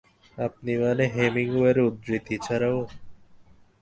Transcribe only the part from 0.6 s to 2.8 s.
মানে হেমিংওয়ের উদ্ধৃতি ছাড়াও?